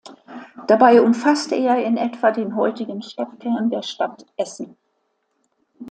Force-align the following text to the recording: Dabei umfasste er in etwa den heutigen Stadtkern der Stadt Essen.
Dabei 0.65 0.99
umfasste 1.03 1.53
er 1.53 1.85
in 1.85 1.95
etwa 1.95 2.31
den 2.31 2.55
heutigen 2.55 3.03
Stadtkern 3.03 3.69
der 3.69 3.83
Stadt 3.83 4.25
Essen. 4.35 4.75